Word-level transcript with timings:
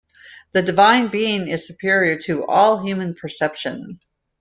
The 0.53 0.63
Divine 0.63 1.09
Being 1.09 1.47
is 1.47 1.67
superior 1.67 2.17
to 2.21 2.43
all 2.43 2.81
human 2.83 3.13
perception. 3.13 3.99